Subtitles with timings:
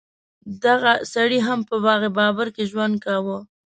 [0.63, 3.37] دغه سړي هم په باغ بابر کې ژوند کاوه.